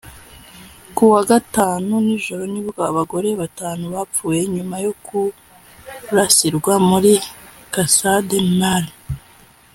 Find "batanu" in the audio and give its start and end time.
3.41-3.83